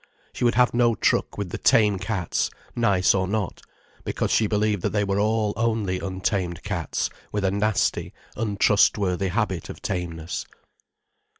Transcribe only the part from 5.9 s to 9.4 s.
untamed cats with a nasty, untrustworthy